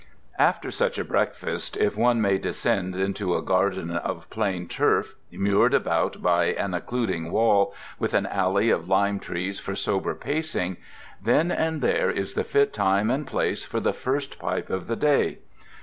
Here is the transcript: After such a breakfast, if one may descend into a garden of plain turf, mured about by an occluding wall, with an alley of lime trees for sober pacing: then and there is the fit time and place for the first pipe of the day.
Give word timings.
After 0.39 0.71
such 0.71 0.97
a 0.97 1.03
breakfast, 1.05 1.77
if 1.77 1.95
one 1.95 2.21
may 2.21 2.39
descend 2.39 2.95
into 2.95 3.35
a 3.35 3.41
garden 3.43 3.91
of 3.95 4.27
plain 4.31 4.67
turf, 4.67 5.13
mured 5.29 5.75
about 5.75 6.23
by 6.23 6.45
an 6.45 6.71
occluding 6.71 7.29
wall, 7.29 7.75
with 7.99 8.15
an 8.15 8.25
alley 8.25 8.71
of 8.71 8.89
lime 8.89 9.19
trees 9.19 9.59
for 9.59 9.75
sober 9.75 10.15
pacing: 10.15 10.77
then 11.21 11.51
and 11.51 11.81
there 11.81 12.09
is 12.09 12.33
the 12.33 12.43
fit 12.43 12.73
time 12.73 13.11
and 13.11 13.27
place 13.27 13.63
for 13.63 13.79
the 13.79 13.93
first 13.93 14.39
pipe 14.39 14.71
of 14.71 14.87
the 14.87 14.95
day. 14.95 15.37